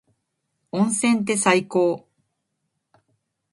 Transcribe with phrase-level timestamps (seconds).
[0.71, 2.07] 温泉って最高。